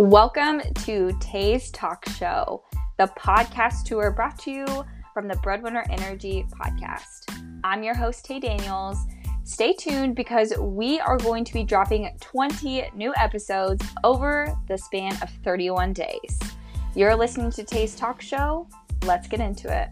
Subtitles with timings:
[0.00, 2.62] Welcome to Tay's Talk Show,
[2.98, 7.36] the podcast tour brought to you from the Breadwinner Energy podcast.
[7.64, 8.96] I'm your host, Tay Daniels.
[9.42, 15.20] Stay tuned because we are going to be dropping 20 new episodes over the span
[15.20, 16.38] of 31 days.
[16.94, 18.68] You're listening to Tay's Talk Show.
[19.04, 19.88] Let's get into it.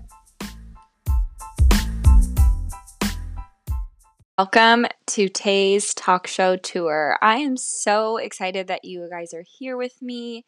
[4.38, 7.16] Welcome to Tay's Talk Show Tour.
[7.22, 10.44] I am so excited that you guys are here with me.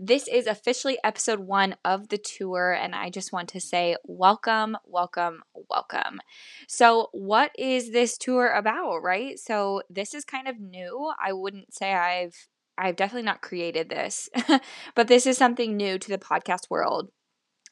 [0.00, 4.76] This is officially episode one of the tour, and I just want to say welcome,
[4.84, 6.18] welcome, welcome.
[6.66, 9.38] So, what is this tour about, right?
[9.38, 11.12] So, this is kind of new.
[11.24, 14.28] I wouldn't say I've I've definitely not created this,
[14.96, 17.12] but this is something new to the podcast world.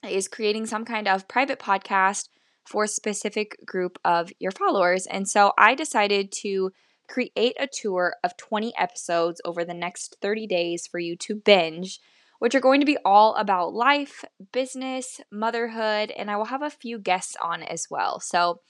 [0.08, 2.28] Is creating some kind of private podcast
[2.68, 5.06] for a specific group of your followers.
[5.06, 6.70] And so I decided to
[7.08, 11.98] create a tour of 20 episodes over the next 30 days for you to binge,
[12.40, 16.68] which are going to be all about life, business, motherhood, and I will have a
[16.68, 18.20] few guests on as well.
[18.20, 18.60] So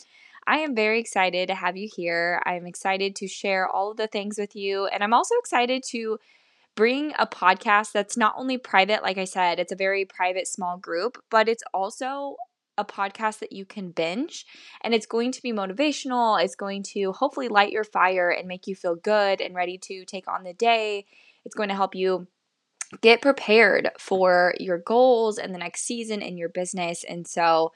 [0.47, 2.41] I am very excited to have you here.
[2.47, 6.21] I'm excited to share all of the things with you, and I'm also excited to
[6.77, 10.77] bring a podcast that's not only private, like I said, it's a very private small
[10.77, 12.37] group, but it's also
[12.79, 14.47] a podcast that you can binge
[14.83, 16.43] and it's going to be motivational.
[16.43, 20.05] It's going to hopefully light your fire and make you feel good and ready to
[20.05, 21.05] take on the day.
[21.45, 22.29] It's going to help you
[23.03, 27.05] get prepared for your goals and the next season in your business.
[27.05, 27.73] And so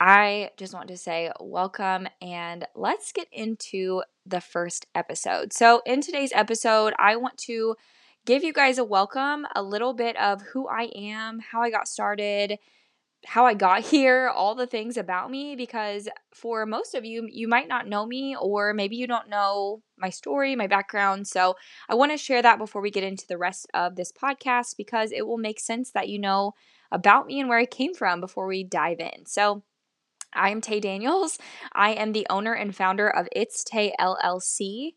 [0.00, 5.52] I just want to say welcome and let's get into the first episode.
[5.52, 7.76] So, in today's episode, I want to
[8.24, 11.86] give you guys a welcome, a little bit of who I am, how I got
[11.86, 12.58] started
[13.26, 17.48] how I got here, all the things about me, because for most of you, you
[17.48, 21.26] might not know me, or maybe you don't know my story, my background.
[21.28, 21.56] So
[21.88, 25.12] I want to share that before we get into the rest of this podcast because
[25.12, 26.54] it will make sense that you know
[26.90, 29.26] about me and where I came from before we dive in.
[29.26, 29.62] So
[30.32, 31.38] I am Tay Daniels.
[31.72, 34.94] I am the owner and founder of It's Tay LLC.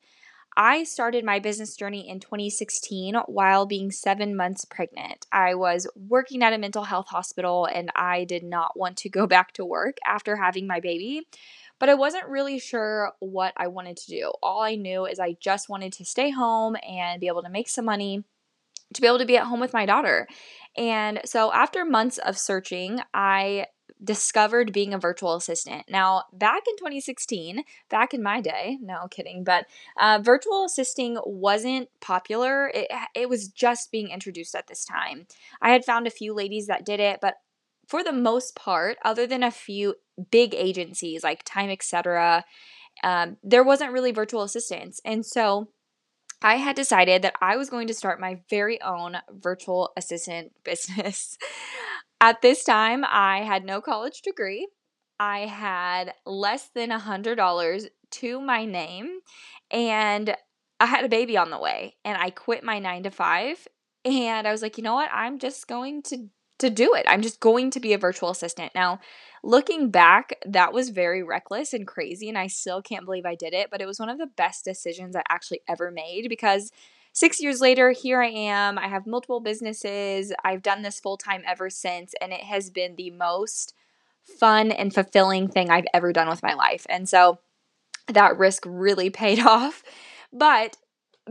[0.55, 5.25] I started my business journey in 2016 while being seven months pregnant.
[5.31, 9.25] I was working at a mental health hospital and I did not want to go
[9.33, 11.27] back to work after having my baby,
[11.79, 14.31] but I wasn't really sure what I wanted to do.
[14.43, 17.69] All I knew is I just wanted to stay home and be able to make
[17.69, 18.23] some money
[18.93, 20.27] to be able to be at home with my daughter.
[20.77, 23.67] And so after months of searching, I
[24.03, 25.85] discovered being a virtual assistant.
[25.89, 29.65] Now, back in 2016, back in my day, no kidding, but
[29.97, 32.71] uh, virtual assisting wasn't popular.
[32.73, 35.27] It, it was just being introduced at this time.
[35.61, 37.35] I had found a few ladies that did it, but
[37.87, 39.95] for the most part, other than a few
[40.31, 42.43] big agencies like Time Etc.,
[43.03, 45.01] um, there wasn't really virtual assistants.
[45.03, 45.69] And so
[46.41, 51.37] I had decided that I was going to start my very own virtual assistant business.
[52.23, 54.69] At this time, I had no college degree.
[55.19, 59.19] I had less than a $100 to my name,
[59.69, 60.33] and
[60.79, 61.97] I had a baby on the way.
[62.05, 63.67] And I quit my nine to five,
[64.05, 65.09] and I was like, you know what?
[65.11, 66.29] I'm just going to
[66.59, 67.05] to do it.
[67.09, 68.71] I'm just going to be a virtual assistant.
[68.73, 69.01] Now,
[69.43, 73.53] looking back, that was very reckless and crazy, and I still can't believe I did
[73.53, 76.71] it, but it was one of the best decisions I actually ever made because
[77.13, 78.77] six years later, here I am.
[78.77, 80.33] I have multiple businesses.
[80.43, 83.73] I've done this full time ever since, and it has been the most
[84.23, 86.85] fun and fulfilling thing I've ever done with my life.
[86.89, 87.39] And so
[88.07, 89.83] that risk really paid off.
[90.31, 90.77] But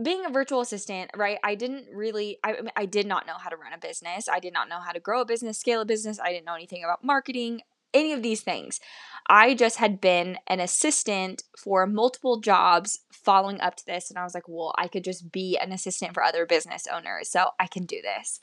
[0.01, 1.37] being a virtual assistant, right?
[1.43, 4.27] I didn't really, I, I did not know how to run a business.
[4.27, 6.19] I did not know how to grow a business, scale a business.
[6.19, 7.61] I didn't know anything about marketing
[7.93, 8.79] any of these things.
[9.27, 14.23] I just had been an assistant for multiple jobs following up to this, and I
[14.23, 17.67] was like, well, I could just be an assistant for other business owners, so I
[17.67, 18.41] can do this.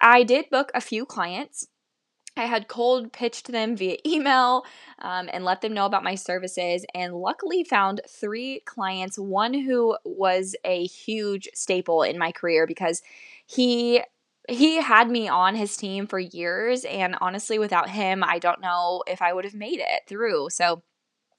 [0.00, 1.68] I did book a few clients.
[2.36, 4.64] I had cold pitched them via email
[5.00, 9.18] um, and let them know about my services, and luckily found three clients.
[9.18, 13.02] One who was a huge staple in my career because
[13.46, 14.02] he
[14.48, 19.02] he had me on his team for years and honestly without him i don't know
[19.06, 20.48] if i would have made it through.
[20.50, 20.82] So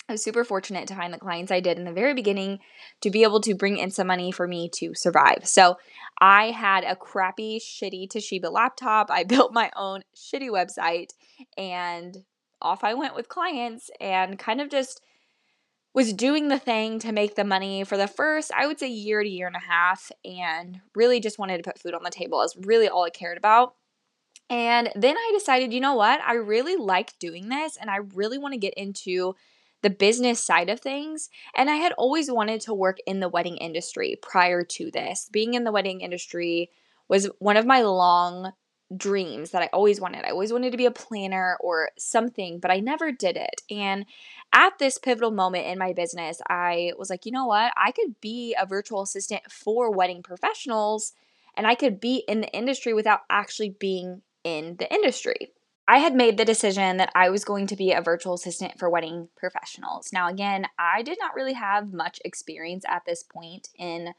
[0.08, 2.60] i was super fortunate to find the clients i did in the very beginning
[3.02, 5.42] to be able to bring in some money for me to survive.
[5.44, 5.78] So
[6.20, 9.10] i had a crappy shitty toshiba laptop.
[9.10, 11.10] I built my own shitty website
[11.58, 12.18] and
[12.62, 15.02] off i went with clients and kind of just
[15.94, 19.22] was doing the thing to make the money for the first, I would say, year
[19.22, 22.42] to year and a half, and really just wanted to put food on the table
[22.42, 23.76] is really all I cared about.
[24.50, 26.20] And then I decided, you know what?
[26.22, 29.34] I really like doing this and I really want to get into
[29.82, 31.30] the business side of things.
[31.56, 35.30] And I had always wanted to work in the wedding industry prior to this.
[35.32, 36.70] Being in the wedding industry
[37.08, 38.52] was one of my long
[38.96, 40.26] dreams that I always wanted.
[40.26, 43.62] I always wanted to be a planner or something, but I never did it.
[43.70, 44.06] And
[44.54, 47.74] at this pivotal moment in my business, I was like, you know what?
[47.78, 51.14] I could be a virtual assistant for wedding professionals
[51.56, 55.52] and I could be in the industry without actually being in the industry.
[55.88, 58.90] I had made the decision that I was going to be a virtual assistant for
[58.90, 60.14] wedding professionals.
[60.14, 64.14] Now, again, I did not really have much experience at this point in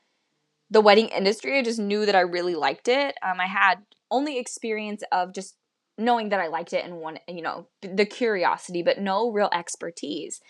[0.71, 1.59] the wedding industry.
[1.59, 3.17] I just knew that I really liked it.
[3.23, 3.77] Um, I had
[4.11, 5.57] only experience of just
[5.99, 10.41] knowing that I liked it and one, you know, the curiosity, but no real expertise.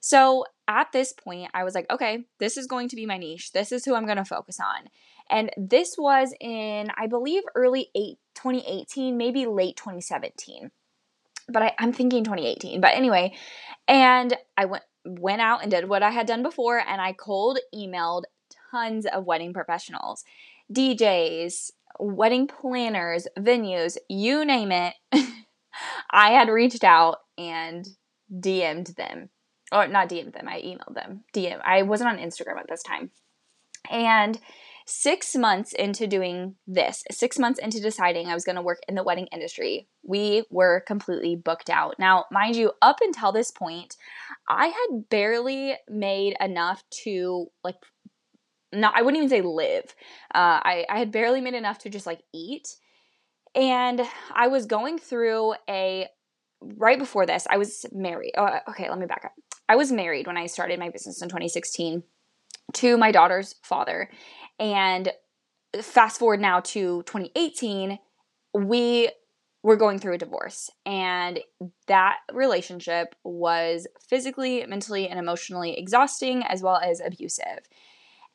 [0.00, 3.52] So at this point, I was like, okay, this is going to be my niche.
[3.52, 4.90] This is who I'm going to focus on.
[5.30, 10.70] And this was in, I believe, early eight, 2018, maybe late 2017.
[11.48, 12.80] But I, I'm thinking 2018.
[12.80, 13.34] But anyway,
[13.88, 17.58] and I went went out and did what I had done before, and I cold
[17.74, 18.22] emailed
[18.70, 20.24] tons of wedding professionals,
[20.72, 24.94] DJs, wedding planners, venues, you name it.
[26.10, 27.86] I had reached out and
[28.32, 29.30] DM'd them.
[29.72, 31.24] Or not DM'd them, I emailed them.
[31.34, 31.60] DM.
[31.64, 33.10] I wasn't on Instagram at this time.
[33.90, 34.38] And
[34.86, 38.94] six months into doing this, six months into deciding I was going to work in
[38.94, 41.96] the wedding industry, we were completely booked out.
[41.98, 43.96] Now, mind you, up until this point,
[44.48, 47.76] I had barely made enough to like
[48.74, 49.94] not I wouldn't even say live.
[50.34, 52.68] Uh, I I had barely made enough to just like eat,
[53.54, 54.00] and
[54.32, 56.08] I was going through a
[56.60, 57.46] right before this.
[57.50, 58.32] I was married.
[58.36, 59.32] Oh, okay, let me back up.
[59.68, 62.02] I was married when I started my business in 2016
[62.74, 64.10] to my daughter's father,
[64.58, 65.10] and
[65.80, 67.98] fast forward now to 2018,
[68.54, 69.10] we
[69.62, 71.40] were going through a divorce and
[71.88, 77.60] that relationship was physically mentally and emotionally exhausting as well as abusive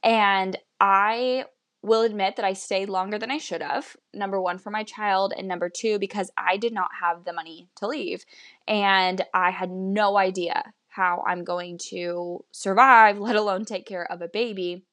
[0.03, 1.45] and I
[1.81, 3.95] will admit that I stayed longer than I should have.
[4.13, 7.69] Number one, for my child, and number two, because I did not have the money
[7.77, 8.25] to leave.
[8.67, 14.21] And I had no idea how I'm going to survive, let alone take care of
[14.21, 14.83] a baby,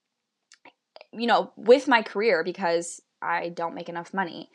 [1.13, 4.51] you know, with my career because I don't make enough money.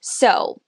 [0.00, 0.60] So,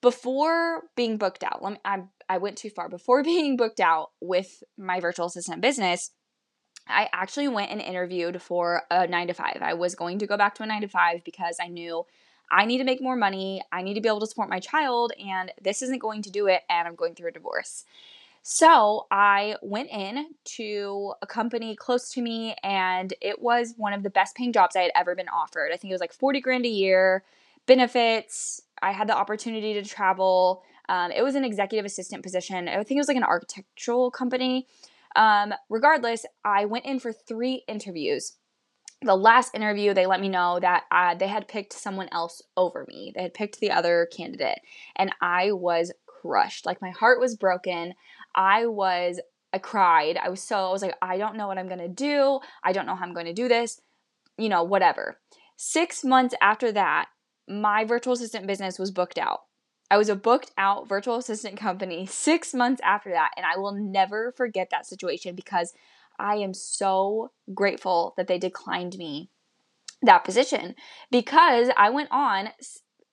[0.00, 2.88] before being booked out, let me, I, I went too far.
[2.88, 6.10] Before being booked out with my virtual assistant business,
[6.88, 9.58] I actually went and interviewed for a nine to five.
[9.60, 12.04] I was going to go back to a nine to five because I knew
[12.50, 13.62] I need to make more money.
[13.72, 16.46] I need to be able to support my child, and this isn't going to do
[16.48, 16.62] it.
[16.68, 17.84] And I'm going through a divorce.
[18.42, 20.26] So I went in
[20.56, 24.76] to a company close to me, and it was one of the best paying jobs
[24.76, 25.70] I had ever been offered.
[25.72, 27.24] I think it was like 40 grand a year,
[27.66, 28.60] benefits.
[28.82, 30.62] I had the opportunity to travel.
[30.88, 32.68] Um, it was an executive assistant position.
[32.68, 34.66] I think it was like an architectural company.
[35.16, 38.34] Um, regardless, I went in for three interviews.
[39.02, 42.86] The last interview, they let me know that uh, they had picked someone else over
[42.88, 43.12] me.
[43.14, 44.60] They had picked the other candidate,
[44.96, 46.66] and I was crushed.
[46.66, 47.94] Like my heart was broken.
[48.34, 49.20] I was,
[49.52, 50.16] I cried.
[50.16, 52.40] I was so, I was like, I don't know what I'm gonna do.
[52.62, 53.80] I don't know how I'm going to do this.
[54.38, 55.18] You know, whatever.
[55.56, 57.08] Six months after that,
[57.48, 59.40] my virtual assistant business was booked out.
[59.92, 63.72] I was a booked out virtual assistant company six months after that, and I will
[63.72, 65.74] never forget that situation because
[66.18, 69.28] I am so grateful that they declined me
[70.00, 70.76] that position
[71.10, 72.48] because I went on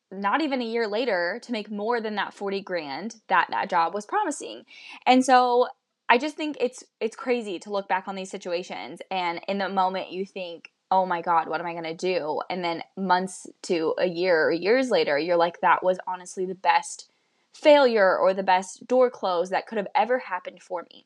[0.10, 3.94] not even a year later to make more than that 40 grand that that job
[3.94, 4.64] was promising.
[5.06, 5.68] And so
[6.08, 9.68] I just think it's it's crazy to look back on these situations and in the
[9.68, 12.42] moment you think oh my God, what am I going to do?
[12.50, 16.56] And then months to a year or years later, you're like, that was honestly the
[16.56, 17.10] best
[17.54, 21.06] failure or the best door close that could have ever happened for me.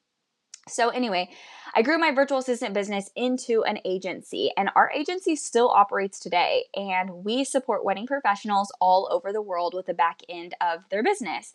[0.68, 1.30] So, anyway,
[1.76, 6.66] I grew my virtual assistant business into an agency, and our agency still operates today.
[6.74, 11.04] And we support wedding professionals all over the world with the back end of their
[11.04, 11.54] business.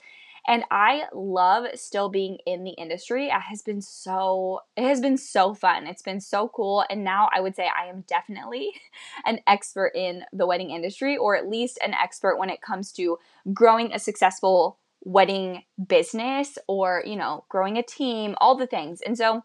[0.49, 3.27] And I love still being in the industry.
[3.27, 5.87] It has been so it has been so fun.
[5.87, 8.73] It's been so cool and now I would say I am definitely
[9.27, 13.19] an expert in the wedding industry or at least an expert when it comes to
[13.53, 19.03] growing a successful wedding business or, you know, growing a team, all the things.
[19.03, 19.45] And so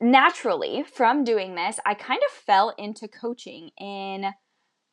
[0.00, 4.32] naturally from doing this, I kind of fell into coaching in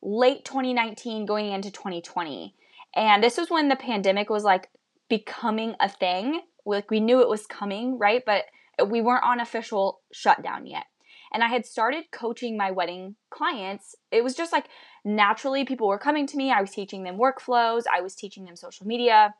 [0.02, 2.54] late 2019 going into 2020.
[2.94, 4.70] And this was when the pandemic was like
[5.08, 6.42] becoming a thing.
[6.64, 8.22] Like we knew it was coming, right?
[8.24, 8.44] But
[8.86, 10.84] we weren't on official shutdown yet.
[11.32, 13.94] And I had started coaching my wedding clients.
[14.10, 14.66] It was just like
[15.04, 16.50] naturally people were coming to me.
[16.50, 19.34] I was teaching them workflows, I was teaching them social media,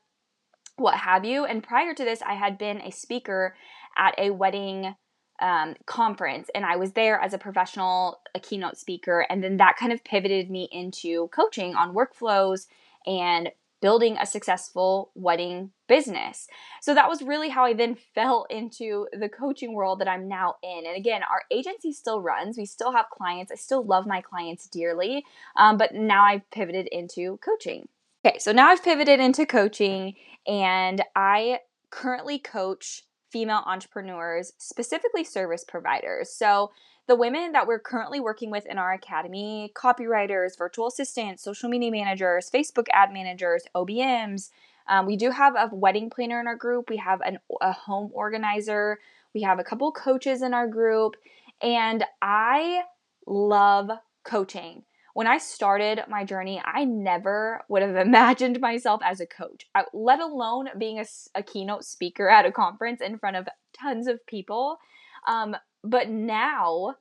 [0.77, 1.45] what have you.
[1.45, 3.57] And prior to this, I had been a speaker
[3.97, 4.95] at a wedding
[5.41, 9.27] um, conference and I was there as a professional, a keynote speaker.
[9.31, 12.67] And then that kind of pivoted me into coaching on workflows
[13.09, 13.51] and
[13.81, 16.49] building a successful wedding business.
[16.83, 20.57] So that was really how I then fell into the coaching world that I'm now
[20.63, 20.85] in.
[20.87, 23.53] And again, our agency still runs, we still have clients.
[23.53, 25.25] I still love my clients dearly,
[25.57, 27.89] um, but now I've pivoted into coaching.
[28.27, 30.15] Okay, so now I've pivoted into coaching
[30.47, 31.61] and I
[31.91, 36.31] currently coach female entrepreneurs, specifically service providers.
[36.31, 36.71] So,
[37.07, 41.91] the women that we're currently working with in our academy copywriters, virtual assistants, social media
[41.91, 44.51] managers, Facebook ad managers, OBMs.
[44.87, 48.11] Um, we do have a wedding planner in our group, we have an, a home
[48.13, 48.99] organizer,
[49.35, 51.17] we have a couple coaches in our group,
[51.63, 52.83] and I
[53.27, 53.91] love
[54.25, 54.83] coaching
[55.19, 60.21] when I started my journey, I never would have imagined myself as a coach, let
[60.21, 64.79] alone being a, a keynote speaker at a conference in front of tons of people.
[65.27, 66.95] Um, but now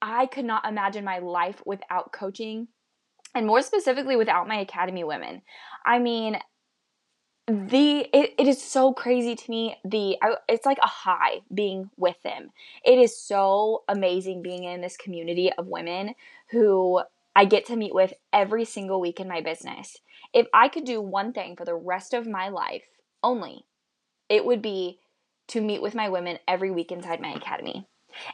[0.00, 2.68] I could not imagine my life without coaching
[3.34, 5.42] and more specifically without my academy women.
[5.84, 6.38] I mean,
[7.70, 11.90] the it, it is so crazy to me the I, it's like a high being
[11.96, 12.50] with them.
[12.84, 16.14] It is so amazing being in this community of women
[16.50, 17.02] who
[17.36, 19.98] i get to meet with every single week in my business.
[20.32, 22.84] If i could do one thing for the rest of my life
[23.22, 23.66] only
[24.30, 24.98] it would be
[25.48, 27.86] to meet with my women every week inside my academy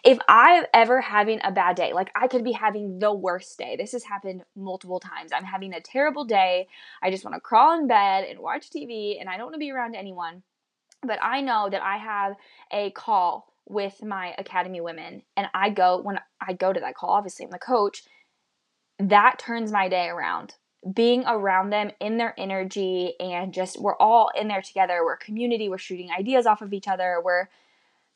[0.05, 3.77] if I'm ever having a bad day, like I could be having the worst day.
[3.77, 5.33] This has happened multiple times.
[5.33, 6.69] I'm having a terrible day.
[7.03, 9.61] I just want to crawl in bed and watch TV and I don't want to
[9.61, 10.43] be around anyone.
[11.03, 12.35] But I know that I have
[12.73, 17.11] a call with my academy women and I go when I go to that call,
[17.11, 18.05] obviously I'm the coach,
[18.99, 20.55] that turns my day around.
[20.95, 25.05] Being around them in their energy and just we're all in there together.
[25.05, 27.21] We're community, we're shooting ideas off of each other.
[27.25, 27.49] We're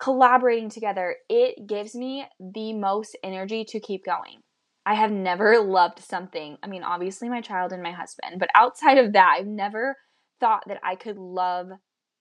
[0.00, 4.40] collaborating together, it gives me the most energy to keep going.
[4.86, 6.56] I have never loved something.
[6.62, 9.96] I mean, obviously, my child and my husband, but outside of that, I've never
[10.40, 11.68] thought that I could love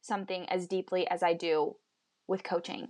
[0.01, 1.75] something as deeply as I do
[2.27, 2.89] with coaching.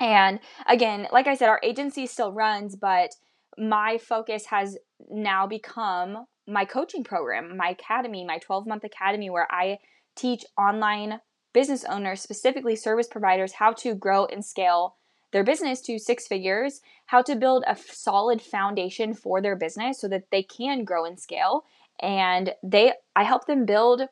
[0.00, 3.10] And again, like I said, our agency still runs, but
[3.56, 4.76] my focus has
[5.08, 9.78] now become my coaching program, my academy, my 12 month academy, where I
[10.16, 11.20] teach online
[11.58, 14.94] business owners, specifically service providers, how to grow and scale
[15.32, 20.06] their business to six figures, how to build a solid foundation for their business so
[20.06, 21.64] that they can grow and scale.
[22.00, 24.02] And they I help them build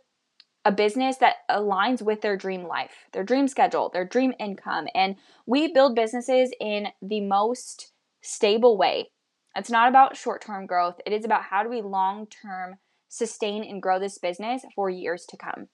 [0.65, 4.89] a business that aligns with their dream life, their dream schedule, their dream income.
[4.93, 5.15] And
[5.47, 9.13] we build businesses in the most stable way.
[9.55, 13.63] It's not about short term growth, it is about how do we long term sustain
[13.63, 15.69] and grow this business for years to come.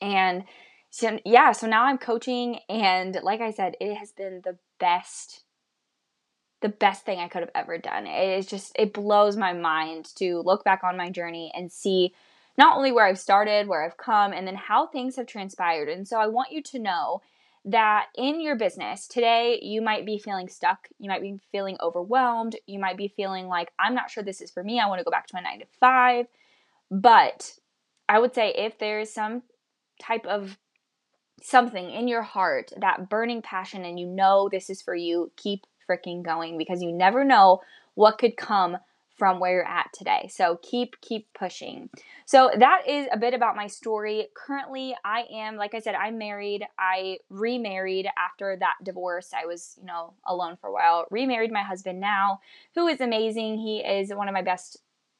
[0.00, 0.44] And
[0.94, 5.42] so yeah, so now I'm coaching and like I said, it has been the best
[6.60, 8.06] the best thing I could have ever done.
[8.06, 12.14] It is just it blows my mind to look back on my journey and see
[12.56, 15.88] not only where I've started, where I've come, and then how things have transpired.
[15.88, 17.22] And so I want you to know
[17.64, 20.86] that in your business today, you might be feeling stuck.
[21.00, 22.54] You might be feeling overwhelmed.
[22.68, 24.78] You might be feeling like, I'm not sure this is for me.
[24.78, 26.26] I want to go back to my nine to five.
[26.88, 27.50] But
[28.08, 29.42] I would say if there's some
[30.00, 30.56] type of
[31.44, 35.66] something in your heart, that burning passion, and you know this is for you, keep
[35.88, 37.60] freaking going because you never know
[37.94, 38.78] what could come
[39.18, 40.28] from where you're at today.
[40.32, 41.90] So keep keep pushing.
[42.24, 44.26] So that is a bit about my story.
[44.34, 46.64] Currently, I am like I said, I'm married.
[46.78, 49.32] I remarried after that divorce.
[49.32, 51.04] I was, you know, alone for a while.
[51.10, 52.40] Remarried my husband now,
[52.74, 53.58] who is amazing.
[53.58, 54.78] He is one of my best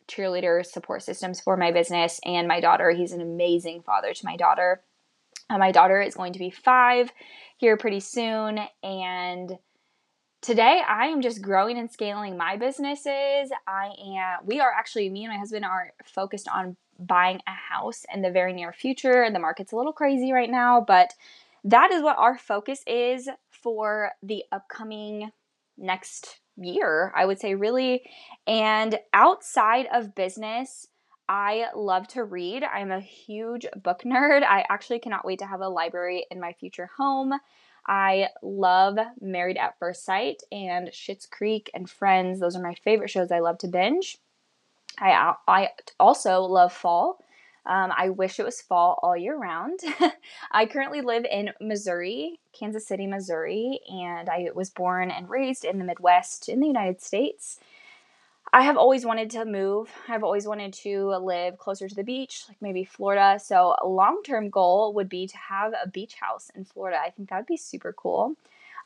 [0.08, 2.90] cheerleader support systems for my business and my daughter.
[2.90, 4.82] He's an amazing father to my daughter.
[5.50, 7.12] Uh, my daughter is going to be five
[7.56, 8.58] here pretty soon.
[8.82, 9.58] And
[10.40, 13.50] today I am just growing and scaling my businesses.
[13.66, 18.04] I am, we are actually, me and my husband are focused on buying a house
[18.12, 19.22] in the very near future.
[19.22, 21.14] And the market's a little crazy right now, but
[21.64, 25.30] that is what our focus is for the upcoming
[25.78, 28.02] next year, I would say, really.
[28.46, 30.86] And outside of business,
[31.28, 32.64] I love to read.
[32.64, 34.42] I'm a huge book nerd.
[34.42, 37.32] I actually cannot wait to have a library in my future home.
[37.86, 42.40] I love Married at First Sight and Schitt's Creek and Friends.
[42.40, 44.18] Those are my favorite shows I love to binge.
[44.98, 47.18] I, I also love fall.
[47.66, 49.80] Um, I wish it was fall all year round.
[50.52, 55.78] I currently live in Missouri, Kansas City, Missouri, and I was born and raised in
[55.78, 57.58] the Midwest in the United States.
[58.54, 59.90] I have always wanted to move.
[60.06, 63.40] I've always wanted to live closer to the beach, like maybe Florida.
[63.42, 67.00] So, a long term goal would be to have a beach house in Florida.
[67.04, 68.36] I think that would be super cool.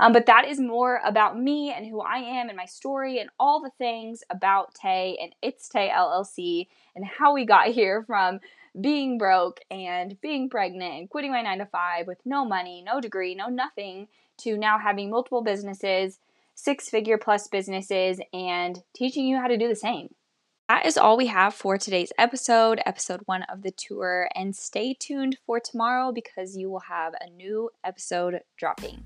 [0.01, 3.29] Um, but that is more about me and who I am and my story and
[3.39, 8.41] all the things about Tay and It's Tay LLC and how we got here from
[8.81, 13.03] being broke and being pregnant and quitting my nine to five with no money, no
[13.03, 14.09] degree, no nothing
[14.39, 16.21] to now having multiple businesses,
[16.59, 20.09] six figure plus businesses, and teaching you how to do the same.
[20.69, 24.29] That is all we have for today's episode, episode one of the tour.
[24.35, 29.05] And stay tuned for tomorrow because you will have a new episode dropping.